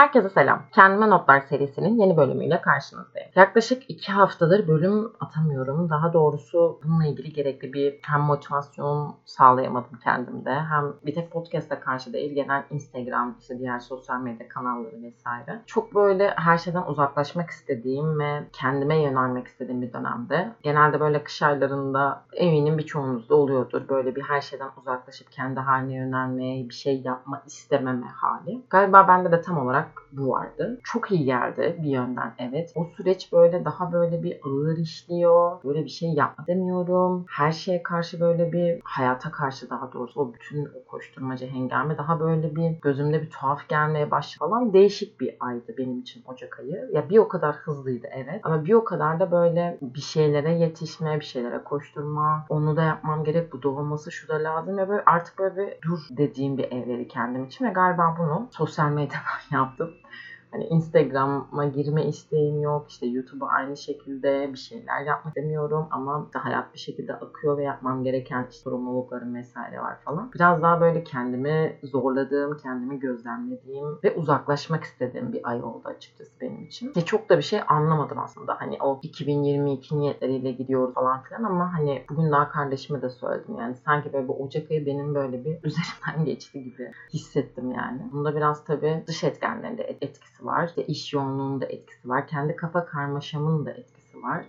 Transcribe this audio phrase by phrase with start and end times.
[0.00, 0.62] Herkese selam.
[0.72, 3.28] Kendime Notlar serisinin yeni bölümüyle karşınızdayım.
[3.36, 5.90] Yaklaşık iki haftadır bölüm atamıyorum.
[5.90, 10.54] Daha doğrusu bununla ilgili gerekli bir hem motivasyon sağlayamadım kendimde.
[10.54, 15.62] Hem bir tek podcast'a karşı değil genel Instagram, işte diğer sosyal medya kanalları vesaire.
[15.66, 20.52] Çok böyle her şeyden uzaklaşmak istediğim ve kendime yönelmek istediğim bir dönemde.
[20.62, 23.88] Genelde böyle kış aylarında eminim birçoğunuzda oluyordur.
[23.88, 28.62] Böyle bir her şeyden uzaklaşıp kendi haline yönelmeye, bir şey yapma istememe hali.
[28.70, 30.80] Galiba bende de tam olarak bu vardı.
[30.84, 32.72] Çok iyi geldi bir yönden evet.
[32.74, 35.64] O süreç böyle daha böyle bir ağır işliyor.
[35.64, 37.24] Böyle bir şey yapma demiyorum.
[37.28, 42.20] Her şeye karşı böyle bir hayata karşı daha doğrusu o bütün o koşturmaca hengame daha
[42.20, 44.72] böyle bir gözümde bir tuhaf gelmeye başladı falan.
[44.72, 46.90] Değişik bir aydı benim için Ocak ayı.
[46.92, 48.40] Ya bir o kadar hızlıydı evet.
[48.42, 52.46] Ama bir o kadar da böyle bir şeylere yetişme, bir şeylere koşturma.
[52.48, 53.52] Onu da yapmam gerek.
[53.52, 54.78] Bu da şu da lazım.
[54.78, 57.66] Ve böyle artık böyle bir dur dediğim bir evleri kendim için.
[57.66, 59.79] Ve galiba bunu sosyal medyadan yaptım.
[59.86, 59.96] quarta.
[60.52, 62.90] Hani Instagram'a girme isteğim yok.
[62.90, 67.62] İşte YouTube'a aynı şekilde bir şeyler yapmak demiyorum ama işte hayat bir şekilde akıyor ve
[67.62, 70.30] yapmam gereken sorumluluklarım vesaire var falan.
[70.34, 76.64] Biraz daha böyle kendimi zorladığım, kendimi gözlemlediğim ve uzaklaşmak istediğim bir ay oldu açıkçası benim
[76.64, 76.92] için.
[76.96, 78.60] Ve çok da bir şey anlamadım aslında.
[78.60, 83.56] Hani o 2022 niyetleriyle gidiyoruz falan filan ama hani bugün daha kardeşime de söyledim.
[83.58, 88.00] Yani sanki böyle bir Ocak ayı benim böyle bir üzerinden geçti gibi hissettim yani.
[88.12, 90.66] Bunda biraz tabii dış etkenlerin de etkisi var.
[90.66, 92.26] İşte iş yoğunluğunun da etkisi var.
[92.26, 94.44] Kendi kafa karmaşamın da etkisi var.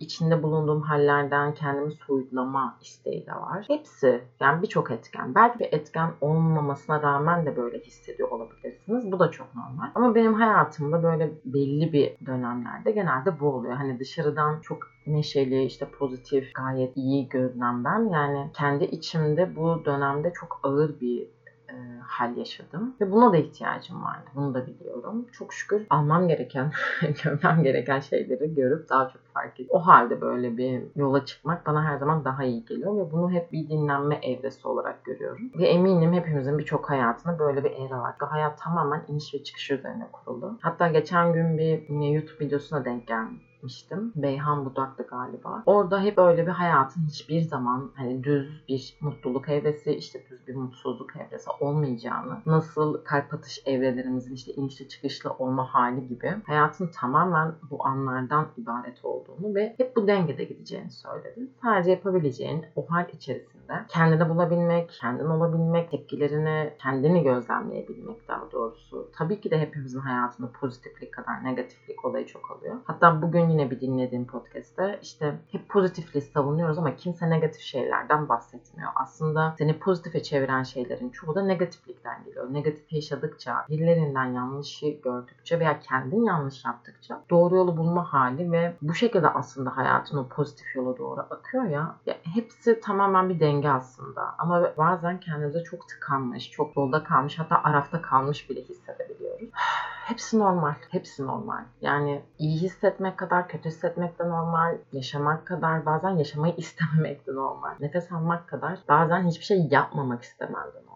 [0.00, 3.64] İçinde bulunduğum hallerden kendimi soyutlama isteği de var.
[3.68, 5.34] Hepsi yani birçok etken.
[5.34, 9.12] Belki bir etken olmamasına rağmen de böyle hissediyor olabilirsiniz.
[9.12, 9.90] Bu da çok normal.
[9.94, 13.74] Ama benim hayatımda böyle belli bir dönemlerde genelde bu oluyor.
[13.74, 18.08] Hani dışarıdan çok neşeli, işte pozitif, gayet iyi görünen ben.
[18.08, 21.28] Yani kendi içimde bu dönemde çok ağır bir
[21.70, 22.94] e, hal yaşadım.
[23.00, 24.30] Ve buna da ihtiyacım vardı.
[24.34, 25.26] Bunu da biliyorum.
[25.32, 26.72] Çok şükür almam gereken,
[27.24, 29.76] görmem gereken şeyleri görüp daha çok fark ediyorum.
[29.82, 33.52] O halde böyle bir yola çıkmak bana her zaman daha iyi geliyor ve bunu hep
[33.52, 35.50] bir dinlenme evresi olarak görüyorum.
[35.58, 38.14] Ve eminim hepimizin birçok hayatında böyle bir evre var.
[38.20, 40.58] Hayat tamamen iniş ve çıkış üzerine kurulu.
[40.60, 44.12] Hatta geçen gün bir YouTube videosuna denk geldim gitmiştim.
[44.16, 45.62] Beyhan Budak'tı galiba.
[45.66, 50.54] Orada hep öyle bir hayatın hiçbir zaman hani düz bir mutluluk evresi, işte düz bir
[50.54, 57.52] mutsuzluk evresi olmayacağını, nasıl kalp atış evrelerimizin işte inişli çıkışlı olma hali gibi hayatın tamamen
[57.70, 61.46] bu anlardan ibaret olduğunu ve hep bu dengede gideceğini söyledi.
[61.62, 69.08] Sadece yapabileceğin o hal içerisinde kendini bulabilmek, kendin olabilmek, tepkilerini, kendini gözlemleyebilmek daha doğrusu.
[69.16, 72.76] Tabii ki de hepimizin hayatında pozitiflik kadar negatiflik olayı çok oluyor.
[72.84, 78.90] Hatta bugün yine bir dinlediğim podcast'te işte hep pozitifliği savunuyoruz ama kimse negatif şeylerden bahsetmiyor.
[78.94, 82.54] Aslında seni pozitife çeviren şeylerin çoğu da negatiflikten geliyor.
[82.54, 88.94] Negatif yaşadıkça, birilerinden yanlışı gördükçe veya kendin yanlış yaptıkça doğru yolu bulma hali ve bu
[88.94, 91.96] şekilde aslında hayatın o pozitif yola doğru akıyor ya.
[92.06, 94.34] ya hepsi tamamen bir denge aslında.
[94.38, 99.48] Ama bazen kendimize çok tıkanmış, çok yolda kalmış hatta arafta kalmış bile hissedebiliyoruz.
[100.04, 100.74] Hepsi normal.
[100.90, 101.64] Hepsi normal.
[101.80, 104.78] Yani iyi hissetmek kadar kötü hissetmek de normal.
[104.92, 107.74] Yaşamak kadar bazen yaşamayı istememek de normal.
[107.80, 110.89] Nefes almak kadar bazen hiçbir şey yapmamak istemen de normal.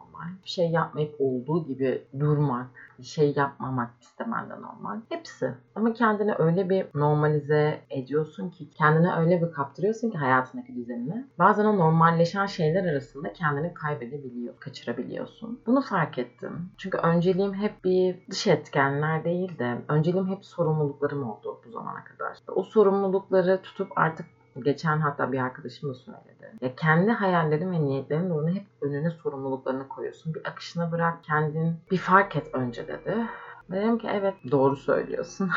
[0.44, 2.66] Bir şey yapmayıp olduğu gibi durmak,
[2.98, 5.00] bir şey yapmamak istemen de normal.
[5.08, 5.54] Hepsi.
[5.74, 11.24] Ama kendini öyle bir normalize ediyorsun ki, kendini öyle bir kaptırıyorsun ki hayatındaki düzenini.
[11.38, 15.60] Bazen o normalleşen şeyler arasında kendini kaybedebiliyor, kaçırabiliyorsun.
[15.66, 16.70] Bunu fark ettim.
[16.78, 22.38] Çünkü önceliğim hep bir dış etkenler değil de önceliğim hep sorumluluklarım oldu bu zamana kadar.
[22.54, 24.26] O sorumlulukları tutup artık
[24.62, 26.52] Geçen hatta bir arkadaşım da söyledi.
[26.60, 30.34] Ya kendi hayallerin ve niyetlerin uğruna hep önüne sorumluluklarını koyuyorsun.
[30.34, 31.76] Bir akışına bırak kendin.
[31.90, 33.16] Bir fark et önce dedi.
[33.70, 35.50] Dedim ki evet doğru söylüyorsun.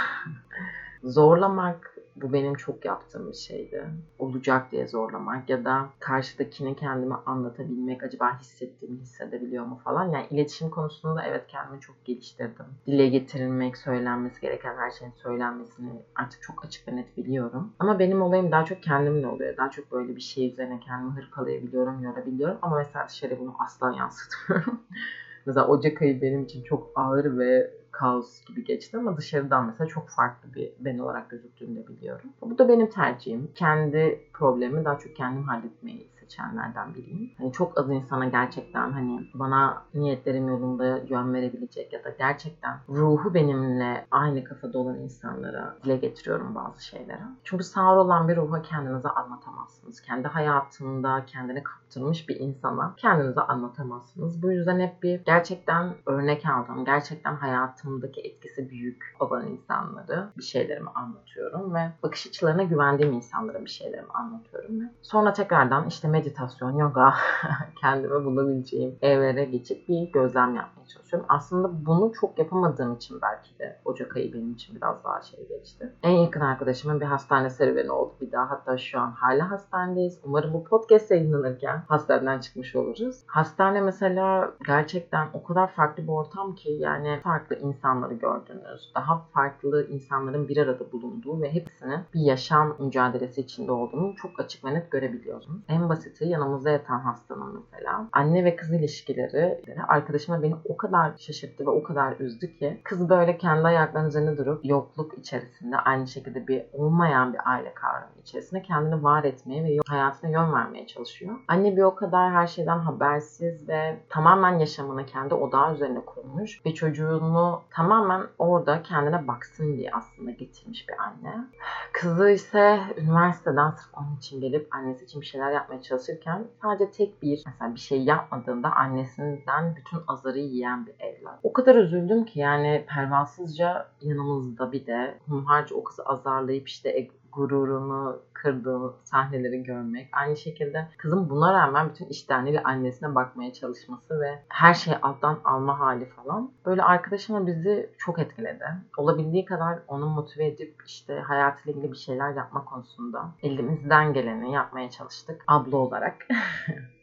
[1.04, 3.84] Zorlamak bu benim çok yaptığım bir şeydi.
[4.20, 10.04] Olacak diye zorlamak ya da karşıdakini kendime anlatabilmek, acaba hissettiğimi hissedebiliyor mu falan.
[10.12, 12.66] Yani iletişim konusunda evet kendimi çok geliştirdim.
[12.88, 17.72] Dile getirilmek, söylenmesi gereken her şeyin söylenmesini artık çok açık ve net biliyorum.
[17.80, 19.58] Ama benim olayım daha çok kendimle oluyor.
[19.58, 22.58] Daha çok böyle bir şey üzerine kendimi hırpalayabiliyorum, yorabiliyorum.
[22.62, 24.80] Ama mesela dışarı bunu asla yansıtmıyorum.
[25.46, 30.10] mesela Ocak ayı benim için çok ağır ve kaos gibi geçti ama dışarıdan mesela çok
[30.10, 32.30] farklı bir ben olarak gözüktüğünü de biliyorum.
[32.42, 33.50] Bu da benim tercihim.
[33.56, 37.32] Kendi problemi daha çok kendim halletmeyi seçenlerden biriyim.
[37.38, 43.34] Hani çok az insana gerçekten hani bana niyetlerim yolunda yön verebilecek ya da gerçekten ruhu
[43.34, 47.22] benimle aynı kafada olan insanlara dile getiriyorum bazı şeyleri.
[47.44, 50.02] Çünkü sağır olan bir ruha kendinize anlatamazsınız.
[50.02, 54.44] Kendi hayatında kendini kaptırmış bir insana kendinize anlatamazsınız.
[54.44, 56.86] Bu yüzden hep bir gerçekten örnek aldım.
[56.86, 63.70] Gerçekten hayatımdaki etkisi büyük olan insanları bir şeylerimi anlatıyorum ve bakış açılarına güvendiğim insanlara bir
[63.70, 67.14] şeylerimi anlatıyorum ve sonra tekrardan işte meditasyon, yoga,
[67.82, 71.26] kendime bulabileceğim evlere geçip bir gözlem yapmaya çalışıyorum.
[71.30, 75.94] Aslında bunu çok yapamadığım için belki de Ocak ayı benim için biraz daha şey geçti.
[76.04, 78.50] En yakın arkadaşımın bir hastane serüveni oldu bir daha.
[78.50, 80.20] Hatta şu an hala hastanedeyiz.
[80.24, 83.24] Umarım bu podcast yayınlanırken hastaneden çıkmış oluruz.
[83.28, 88.92] Hastane mesela gerçekten o kadar farklı bir ortam ki yani farklı insanları gördünüz.
[88.96, 94.66] Daha farklı insanların bir arada bulunduğu ve hepsinin bir yaşam mücadelesi içinde olduğunu çok açık
[94.66, 95.62] ve net görebiliyorsunuz.
[95.68, 101.66] En basiti yanımızda yatan hastanın mesela anne ve kız ilişkileri arkadaşıma beni o kadar şaşırttı
[101.66, 106.48] ve o kadar üzdü ki kız böyle kendi ayaklarının üzerinde durup yokluk içerisinde aynı şekilde
[106.48, 111.36] bir olmayan bir aile kavramı içerisinde kendini var etmeye ve hayatına yön vermeye çalışıyor.
[111.48, 116.74] Anne bir o kadar her şeyden habersiz ve tamamen yaşamını kendi odağı üzerine kurmuş ve
[116.74, 121.48] çocuğunu tamamen orada kendine baksın diye aslında getirmiş bir anne.
[121.94, 127.22] Kızı ise üniversiteden sırf onun için gelip annesi için bir şeyler yapmaya çalışırken sadece tek
[127.22, 131.40] bir mesela bir şey yapmadığında annesinden bütün azarı yiyen bir evlat.
[131.44, 136.90] O kadar üzüldüm ki yani pervasızca yanımızda bir de hunharca o kızı azarlayıp işte
[137.38, 140.10] gururunu kırdığı sahneleri görmek.
[140.12, 145.80] Aynı şekilde kızın buna rağmen bütün iştenliğiyle annesine bakmaya çalışması ve her şeyi alttan alma
[145.80, 146.52] hali falan.
[146.66, 148.66] Böyle arkadaşıma bizi çok etkiledi.
[148.98, 154.90] Olabildiği kadar onu motive edip işte hayatıyla ilgili bir şeyler yapma konusunda elimizden geleni yapmaya
[154.90, 156.16] çalıştık abla olarak.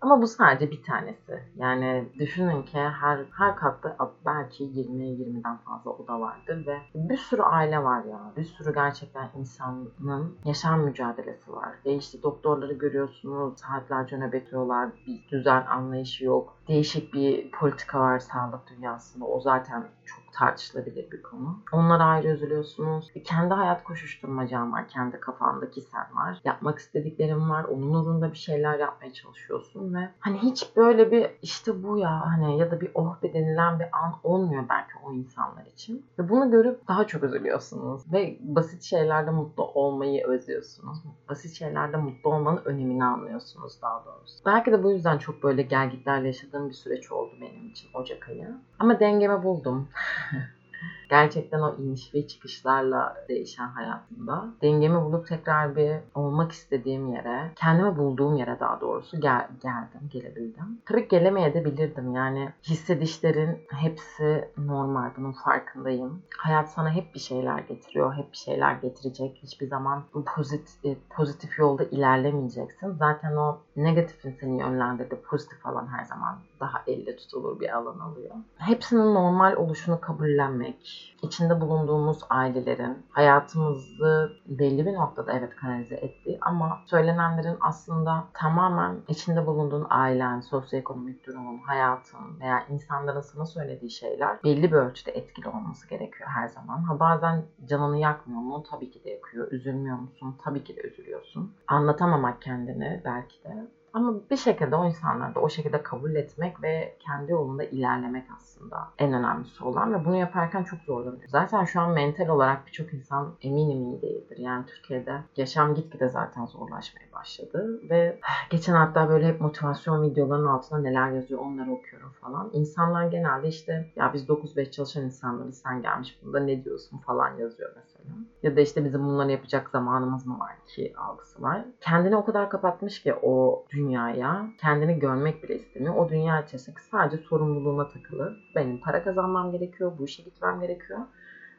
[0.00, 1.42] Ama bu sadece bir tanesi.
[1.56, 3.96] Yani düşünün ki her her katta
[4.26, 8.32] belki 20-20'den fazla oda vardır ve bir sürü aile var ya.
[8.36, 11.68] Bir sürü gerçekten insanın yaşam mücadelesi var.
[11.86, 16.55] Ve işte doktorları görüyorsunuz, saatlerce nöbetiyorlar, bir düzen anlayışı yok.
[16.68, 19.24] Değişik bir politika var sağlık dünyasında.
[19.24, 21.58] O zaten çok tartışılabilir bir konu.
[21.72, 23.10] Onlara ayrı üzülüyorsunuz.
[23.14, 24.88] E, kendi hayat koşuşturmacam var.
[24.88, 26.40] Kendi kafandaki sen var.
[26.44, 27.64] Yapmak istediklerim var.
[27.64, 32.58] Onun uğrunda bir şeyler yapmaya çalışıyorsun ve hani hiç böyle bir işte bu ya hani
[32.58, 36.06] ya da bir oh be denilen bir an olmuyor belki o insanlar için.
[36.18, 38.12] Ve bunu görüp daha çok üzülüyorsunuz.
[38.12, 40.98] Ve basit şeylerde mutlu olmayı özlüyorsunuz.
[41.28, 44.44] Basit şeylerde mutlu olmanın önemini anlıyorsunuz daha doğrusu.
[44.46, 48.48] Belki de bu yüzden çok böyle gelgitlerle yaşadığım bir süreç oldu benim için Ocak ayı.
[48.78, 49.88] Ama dengemi buldum.
[51.08, 57.96] Gerçekten o iniş ve çıkışlarla değişen hayatımda dengemi bulup tekrar bir olmak istediğim yere, kendimi
[57.96, 60.80] bulduğum yere daha doğrusu gel geldim, gelebildim.
[60.86, 62.14] Tabii gelemeye de bilirdim.
[62.14, 65.10] Yani hissedişlerin hepsi normal.
[65.16, 66.22] Bunun farkındayım.
[66.38, 69.38] Hayat sana hep bir şeyler getiriyor, hep bir şeyler getirecek.
[69.42, 70.02] Hiçbir zaman
[70.36, 72.92] pozitif, e, pozitif yolda ilerlemeyeceksin.
[72.92, 78.34] Zaten o negatifin seni yönlendirdiği pozitif alan her zaman daha elle tutulur bir alan alıyor.
[78.56, 86.80] Hepsinin normal oluşunu kabullenmek, içinde bulunduğumuz ailelerin hayatımızı belli bir noktada evet kanalize ettiği ama
[86.86, 94.72] söylenenlerin aslında tamamen içinde bulunduğun ailen, sosyoekonomik durumun, hayatın veya insanların sana söylediği şeyler belli
[94.72, 96.82] bir ölçüde etkili olması gerekiyor her zaman.
[96.82, 98.62] Ha bazen canını yakmıyor mu?
[98.70, 99.52] Tabii ki de yakıyor.
[99.52, 100.36] Üzülmüyor musun?
[100.44, 101.54] Tabii ki de üzülüyorsun.
[101.68, 106.96] Anlatamamak kendini belki de ama bir şekilde o insanları da o şekilde kabul etmek ve
[106.98, 111.28] kendi yolunda ilerlemek aslında en önemlisi olan ve bunu yaparken çok zorlanıyor.
[111.28, 114.38] Zaten şu an mental olarak birçok insan eminim iyi değildir.
[114.38, 120.78] Yani Türkiye'de yaşam gitgide zaten zorlaşmaya başladı ve geçen hatta böyle hep motivasyon videolarının altına
[120.78, 122.50] neler yazıyor onları okuyorum falan.
[122.52, 127.72] İnsanlar genelde işte ya biz 9-5 çalışan insanlarız sen gelmiş bunda ne diyorsun falan yazıyor
[127.76, 128.16] mesela.
[128.42, 131.64] Ya da işte bizim bunları yapacak zamanımız mı var ki algısı var.
[131.80, 135.94] Kendini o kadar kapatmış ki o dünyaya kendini görmek bile istemiyor.
[135.96, 138.36] O dünya içerisinde sadece sorumluluğuna takılı.
[138.54, 141.00] Benim para kazanmam gerekiyor, bu işe gitmem gerekiyor.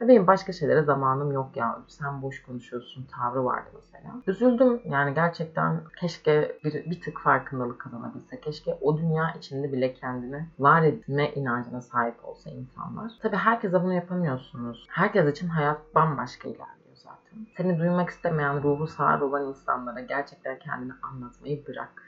[0.00, 1.78] Benim başka şeylere zamanım yok ya.
[1.88, 4.14] Sen boş konuşuyorsun tavrı vardı mesela.
[4.26, 8.40] Üzüldüm yani gerçekten keşke bir, bir tık farkındalık kazanabilse.
[8.40, 13.12] Keşke o dünya içinde bile kendini var etme inancına sahip olsa insanlar.
[13.22, 14.86] Tabii herkese bunu yapamıyorsunuz.
[14.90, 16.87] Herkes için hayat bambaşka ilerliyor
[17.30, 17.46] zaten.
[17.56, 22.02] Seni duymak istemeyen ruhu sağır olan insanlara gerçekten kendini anlatmayı bırak.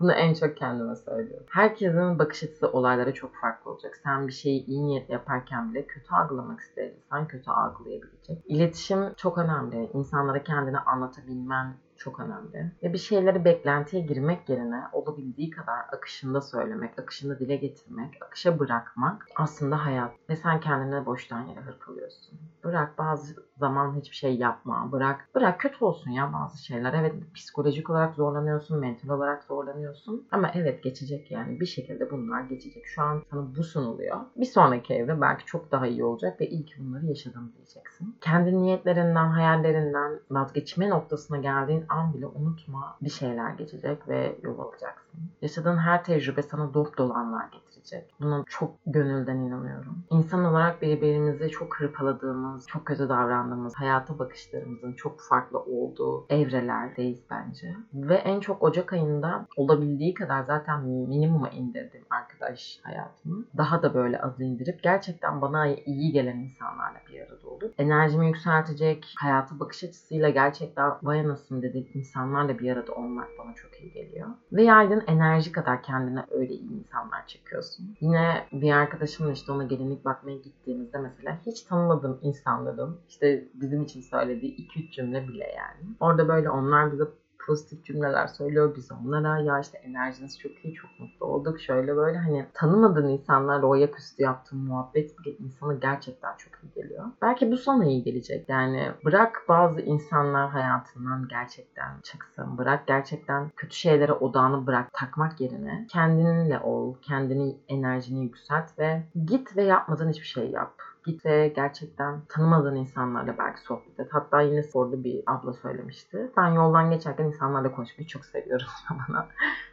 [0.00, 1.46] Bunu en çok kendime söylüyorum.
[1.50, 3.96] Herkesin bakış açısı olaylara çok farklı olacak.
[4.02, 8.50] Sen bir şeyi iyi niyetle yaparken bile kötü algılamak istersen kötü algılayabileceksin gelecek.
[8.50, 9.90] İletişim çok önemli.
[9.94, 12.72] İnsanlara kendini anlatabilmen çok önemli.
[12.82, 19.26] Ve bir şeyleri beklentiye girmek yerine olabildiği kadar akışında söylemek, akışında dile getirmek, akışa bırakmak
[19.36, 20.12] aslında hayat.
[20.30, 22.38] Ve sen kendine boştan yere hırpalıyorsun.
[22.64, 24.92] Bırak bazı zaman hiçbir şey yapma.
[24.92, 26.92] Bırak bırak kötü olsun ya bazı şeyler.
[26.92, 30.26] Evet psikolojik olarak zorlanıyorsun, mental olarak zorlanıyorsun.
[30.30, 31.60] Ama evet geçecek yani.
[31.60, 32.86] Bir şekilde bunlar geçecek.
[32.86, 34.20] Şu an sana bu sunuluyor.
[34.36, 38.16] Bir sonraki evde belki çok daha iyi olacak ve iyi ki bunları yaşadım diyeceksin.
[38.20, 45.20] Kendi niyetlerinden, hayallerinden vazgeçme noktasına geldiğin an bile unutma bir şeyler geçecek ve yol alacaksın.
[45.42, 47.50] Yaşadığın her tecrübe sana dop dolu anlar
[47.90, 48.14] getirecek.
[48.20, 50.04] Buna çok gönülden inanıyorum.
[50.10, 57.74] İnsan olarak birbirimizi çok hırpaladığımız, çok kötü davrandığımız, hayata bakışlarımızın çok farklı olduğu evrelerdeyiz bence.
[57.94, 63.44] Ve en çok Ocak ayında olabildiği kadar zaten minimuma indirdim arkadaş hayatımı.
[63.56, 69.14] Daha da böyle az indirip gerçekten bana iyi gelen insanlarla bir arada olup enerjimi yükseltecek,
[69.18, 74.28] hayata bakış açısıyla gerçekten vay anasını dedik insanlarla bir arada olmak bana çok iyi geliyor.
[74.52, 77.77] Ve yaydığın enerji kadar kendine öyle iyi insanlar çekiyorsun.
[78.00, 84.00] Yine bir arkadaşımla işte ona gelinlik bakmaya gittiğimizde mesela hiç tanımadığım insanların işte bizim için
[84.00, 85.96] söylediği 2-3 cümle bile yani.
[86.00, 87.04] Orada böyle onlar bize
[87.48, 89.38] pozitif cümleler söylüyor biz onlara.
[89.38, 91.60] Ya işte enerjiniz çok iyi, çok mutlu olduk.
[91.60, 97.04] Şöyle böyle hani tanımadığın insanlarla o ayaküstü yaptığın muhabbet bile insana gerçekten çok iyi geliyor.
[97.22, 98.48] Belki bu sana iyi gelecek.
[98.48, 102.58] Yani bırak bazı insanlar hayatından gerçekten çıksın.
[102.58, 106.96] Bırak gerçekten kötü şeylere odağını bırak takmak yerine kendinle ol.
[107.02, 111.22] Kendini enerjini yükselt ve git ve yapmadan hiçbir şey yap git
[111.56, 114.08] gerçekten tanımadığın insanlarla belki sohbet et.
[114.10, 116.30] Hatta yine sordu bir abla söylemişti.
[116.36, 118.66] Ben yoldan geçerken insanlarla konuşmayı çok seviyorum
[119.08, 119.28] bana.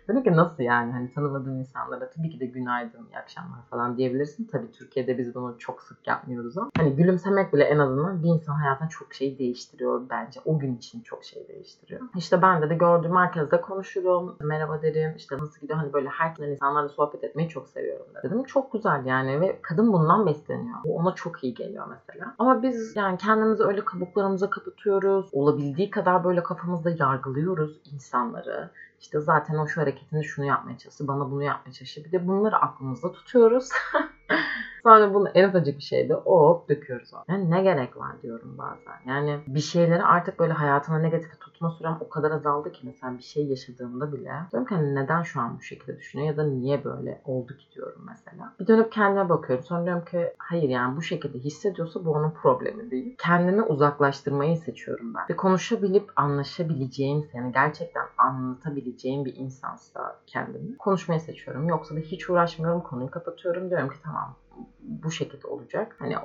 [0.07, 4.47] Dedim ki nasıl yani hani tanımadığın insanlara tabii ki de günaydın, iyi akşamlar falan diyebilirsin.
[4.51, 8.53] Tabii Türkiye'de biz bunu çok sık yapmıyoruz ama hani gülümsemek bile en azından bir insan
[8.53, 10.39] hayatında çok şey değiştiriyor bence.
[10.45, 12.01] O gün için çok şey değiştiriyor.
[12.15, 14.35] İşte ben de, de gördüğüm herkesle konuşurum.
[14.39, 15.15] Merhaba derim.
[15.17, 18.43] İşte nasıl gidiyor hani böyle herkesle insanlarla sohbet etmeyi çok seviyorum dedim.
[18.43, 20.77] Çok güzel yani ve kadın bundan besleniyor.
[20.85, 22.35] Bu ona çok iyi geliyor mesela.
[22.39, 25.29] Ama biz yani kendimizi öyle kabuklarımıza kapatıyoruz.
[25.31, 28.71] Olabildiği kadar böyle kafamızda yargılıyoruz insanları.
[28.99, 32.01] İşte zaten o şu hareketini şunu yapmaya çalıştı, bana bunu yapmaya çalıştı.
[32.05, 33.69] Bir de bunları aklımızda tutuyoruz.
[34.85, 37.11] Sonra bunu en ufacık bir şeyde hop döküyoruz.
[37.29, 39.11] Yani ne gerek var diyorum bazen.
[39.13, 43.23] Yani bir şeyleri artık böyle hayatıma negatif tutma sürem o kadar azaldı ki mesela bir
[43.23, 46.83] şey yaşadığımda bile diyorum ki hani neden şu an bu şekilde düşünüyor ya da niye
[46.83, 48.53] böyle oldu ki diyorum mesela.
[48.59, 49.65] Bir dönüp kendime bakıyorum.
[49.65, 53.15] Sonra diyorum ki hayır yani bu şekilde hissediyorsa bu onun problemi değil.
[53.17, 55.23] Kendimi uzaklaştırmayı seçiyorum ben.
[55.29, 61.69] Ve konuşabilip anlaşabileceğim seni gerçekten anlatabileceğim bir insansa kendimi konuşmayı seçiyorum.
[61.69, 62.81] Yoksa da hiç uğraşmıyorum.
[62.81, 63.69] Konuyu kapatıyorum.
[63.69, 64.24] Diyorum ki tamam
[64.87, 65.95] bu şekilde olacak.
[65.99, 66.15] Hani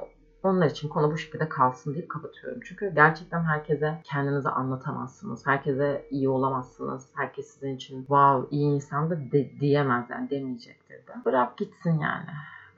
[0.43, 2.61] onlar için konu bu şekilde kalsın deyip kapatıyorum.
[2.64, 5.47] Çünkü gerçekten herkese kendinizi anlatamazsınız.
[5.47, 7.09] Herkese iyi olamazsınız.
[7.14, 11.12] Herkes sizin için wow iyi insan da de, diyemez yani demeyecektir de.
[11.25, 12.26] Bırak gitsin yani.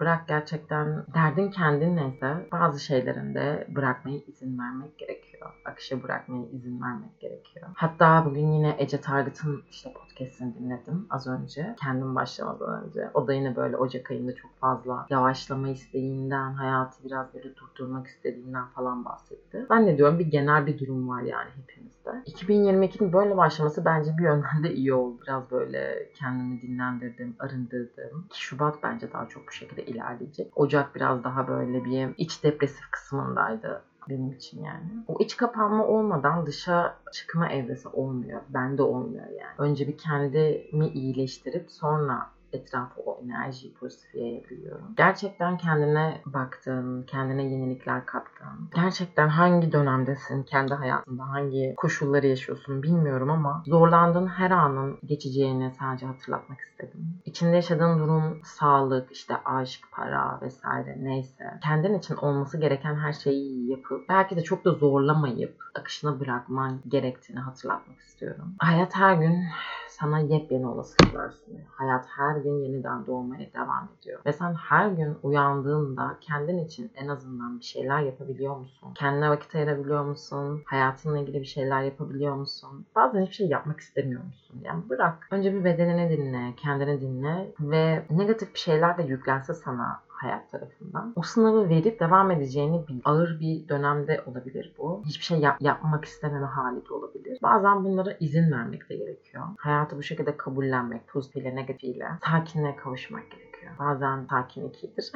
[0.00, 5.31] Bırak gerçekten derdin kendin neyse bazı şeylerin de bırakmayı izin vermek gerekiyor.
[5.64, 7.66] Akışa bırakmayı izin vermek gerekiyor.
[7.74, 11.76] Hatta bugün yine Ece Target'ın işte podcast'ini dinledim az önce.
[11.80, 13.10] Kendim başlamadan önce.
[13.14, 18.66] O da yine böyle Ocak ayında çok fazla yavaşlama isteğinden, hayatı biraz böyle durdurmak istediğinden
[18.66, 19.66] falan bahsetti.
[19.70, 22.10] Ben ne diyorum bir genel bir durum var yani hepimizde.
[22.10, 25.18] 2022'nin böyle başlaması bence bir yönden de iyi oldu.
[25.22, 28.26] Biraz böyle kendimi dinlendirdim, arındırdım.
[28.34, 30.52] Şubat bence daha çok bu şekilde ilerleyecek.
[30.56, 34.84] Ocak biraz daha böyle bir iç depresif kısmındaydı benim için yani.
[35.08, 38.40] O iç kapanma olmadan dışa çıkma evresi olmuyor.
[38.48, 39.54] Bende olmuyor yani.
[39.58, 44.94] Önce bir kendimi iyileştirip sonra etrafa o enerjiyi pozitif yayabiliyorum.
[44.96, 48.70] Gerçekten kendine baktın, kendine yenilikler kattın.
[48.74, 56.06] Gerçekten hangi dönemdesin, kendi hayatında hangi koşulları yaşıyorsun bilmiyorum ama zorlandığın her anın geçeceğini sadece
[56.06, 57.20] hatırlatmak istedim.
[57.24, 61.44] İçinde yaşadığın durum sağlık, işte aşk, para vesaire neyse.
[61.62, 67.40] Kendin için olması gereken her şeyi yapıp belki de çok da zorlamayıp akışına bırakman gerektiğini
[67.40, 68.54] hatırlatmak istiyorum.
[68.58, 69.44] Hayat her gün
[69.88, 71.66] sana yepyeni olasılıklar sunuyor.
[71.70, 74.20] Hayat her gün yeniden doğmaya devam ediyor.
[74.26, 78.92] Ve sen her gün uyandığında kendin için en azından bir şeyler yapabiliyor musun?
[78.94, 80.62] Kendine vakit ayırabiliyor musun?
[80.66, 82.86] Hayatınla ilgili bir şeyler yapabiliyor musun?
[82.96, 84.60] Bazen hiçbir şey yapmak istemiyor musun?
[84.64, 85.28] Yani bırak.
[85.30, 91.12] Önce bir bedenini dinle, kendini dinle ve negatif bir şeyler de yüklense sana hayat tarafından.
[91.16, 93.00] O sınavı verip devam edeceğini bil.
[93.04, 95.02] Ağır bir dönemde olabilir bu.
[95.06, 97.38] Hiçbir şey yap- yapmak istememe hali de olabilir.
[97.42, 99.44] Bazen bunlara izin vermek de gerekiyor.
[99.58, 103.72] Hayatı bu şekilde kabullenmek, pozitifiyle, negatifiyle, sakinliğe kavuşmak gerekiyor.
[103.78, 105.12] Bazen sakinlik iyidir.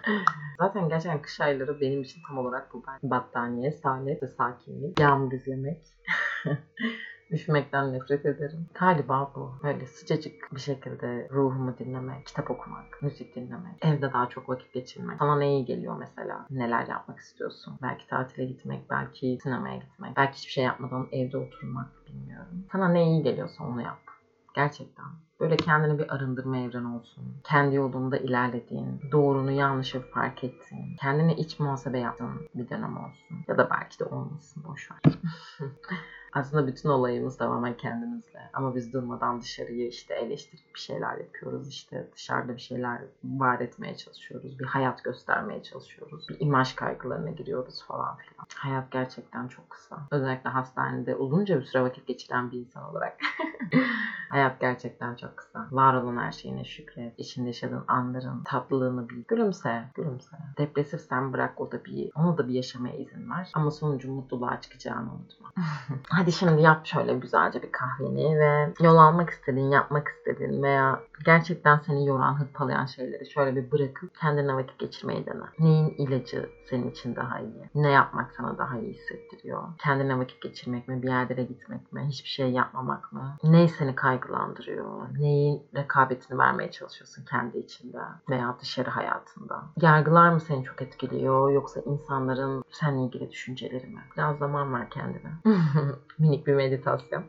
[0.58, 2.82] Zaten gerçekten kış ayları benim için tam olarak bu.
[3.02, 5.00] Battaniye, saadet ve sakinlik.
[5.00, 5.86] Yağmur izlemek.
[7.32, 8.66] Üşümekten nefret ederim.
[8.80, 9.52] Galiba bu.
[9.62, 15.18] Böyle sıcacık bir şekilde ruhumu dinlemek, kitap okumak, müzik dinlemek, evde daha çok vakit geçirmek.
[15.18, 16.46] Sana ne iyi geliyor mesela?
[16.50, 17.78] Neler yapmak istiyorsun?
[17.82, 22.64] Belki tatile gitmek, belki sinemaya gitmek, belki hiçbir şey yapmadan evde oturmak bilmiyorum.
[22.72, 24.00] Sana ne iyi geliyorsa onu yap.
[24.54, 25.06] Gerçekten.
[25.40, 27.24] Böyle kendine bir arındırma evren olsun.
[27.44, 33.36] Kendi yolunda ilerlediğin, doğrunu yanlışı fark ettiğin, kendine iç muhasebe yaptığın bir dönem olsun.
[33.48, 34.98] Ya da belki de olmasın boşver.
[36.32, 38.50] Aslında bütün olayımız tamamen kendimizle.
[38.52, 41.68] Ama biz durmadan dışarıyı işte eleştirip bir şeyler yapıyoruz.
[41.68, 44.58] İşte dışarıda bir şeyler var etmeye çalışıyoruz.
[44.58, 46.28] Bir hayat göstermeye çalışıyoruz.
[46.28, 48.46] Bir imaj kaygılarına giriyoruz falan filan.
[48.54, 49.98] Hayat gerçekten çok kısa.
[50.10, 53.18] Özellikle hastanede uzunca bir süre vakit geçiren bir insan olarak.
[54.30, 55.68] hayat gerçekten çok kısa.
[55.70, 57.14] Var olan her şeyine şükret.
[57.18, 59.24] İçinde yaşadığın anların tatlılığını bil.
[59.28, 60.36] Gülümse, gülümse.
[60.58, 63.50] Depresif sen bırak o da bir, onu da bir yaşamaya izin ver.
[63.54, 65.52] Ama sonucu mutluluğa çıkacağını unutma.
[66.10, 71.78] Hadi şimdi yap şöyle güzelce bir kahveni ve yol almak istediğin, yapmak istediğin veya gerçekten
[71.78, 75.44] seni yoran, hırpalayan şeyleri şöyle bir bırakıp kendine vakit geçirmeyi dene.
[75.58, 77.70] Neyin ilacı senin için daha iyi?
[77.74, 79.62] Ne yapmak sana daha iyi hissettiriyor?
[79.78, 81.02] Kendine vakit geçirmek mi?
[81.02, 82.06] Bir yerlere gitmek mi?
[82.08, 83.36] Hiçbir şey yapmamak mı?
[83.44, 85.08] Ne seni kaygılandırıyor?
[85.20, 87.98] Neyin rekabetini vermeye çalışıyorsun kendi içinde
[88.30, 89.62] veya dışarı hayatında?
[89.82, 94.00] Yargılar mı seni çok etkiliyor yoksa insanların seninle ilgili düşünceleri mi?
[94.16, 95.32] Biraz zaman ver kendine.
[96.18, 97.24] Minik bir meditasyon.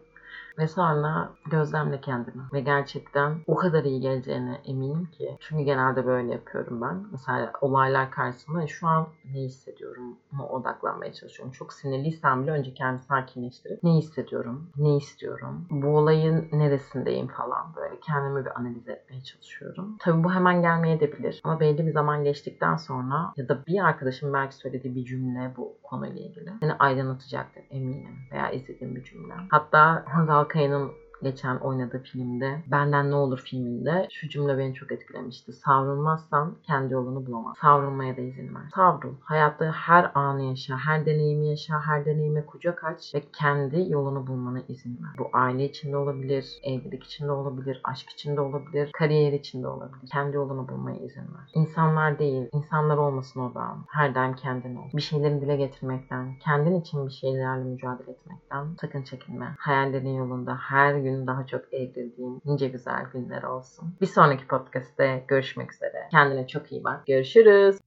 [0.61, 2.43] Ve sonra gözlemle kendimi.
[2.53, 5.37] Ve gerçekten o kadar iyi geleceğine eminim ki.
[5.39, 7.05] Çünkü genelde böyle yapıyorum ben.
[7.11, 11.51] Mesela olaylar karşısında şu an ne hissediyorum mu odaklanmaya çalışıyorum.
[11.51, 17.99] Çok sinirliysem bile önce kendimi sakinleştirip ne hissediyorum, ne istiyorum, bu olayın neresindeyim falan böyle
[17.99, 19.97] kendimi bir analiz etmeye çalışıyorum.
[19.99, 24.55] Tabii bu hemen gelmeyebilir ama belli bir zaman geçtikten sonra ya da bir arkadaşım belki
[24.55, 29.33] söylediği bir cümle bu konuyla ilgili seni aydınlatacaktır eminim veya izlediğim bir cümle.
[29.49, 30.91] Hatta Hazal Kaya'nın
[31.23, 35.53] geçen oynadığı filmde Benden Ne Olur filminde şu cümle beni çok etkilemişti.
[35.53, 37.57] Savrulmazsan kendi yolunu bulamaz.
[37.61, 38.61] Savrulmaya da izin ver.
[38.75, 39.13] Savrul.
[39.21, 44.59] Hayatta her anı yaşa, her deneyimi yaşa, her deneyime kucak aç ve kendi yolunu bulmana
[44.67, 45.11] izin ver.
[45.19, 50.09] Bu aile içinde olabilir, evlilik içinde olabilir, aşk içinde olabilir, kariyer içinde olabilir.
[50.11, 51.51] Kendi yolunu bulmaya izin ver.
[51.53, 53.85] İnsanlar değil, insanlar olmasın odağın.
[53.87, 54.89] Her daim kendin ol.
[54.93, 59.55] Bir şeyleri dile getirmekten, kendin için bir şeylerle mücadele etmekten sakın çekinme.
[59.59, 63.95] Hayallerin yolunda her gün daha çok evrildiğin nice güzel günler olsun.
[64.01, 66.07] Bir sonraki podcast'te görüşmek üzere.
[66.11, 67.07] Kendine çok iyi bak.
[67.07, 67.77] Görüşürüz.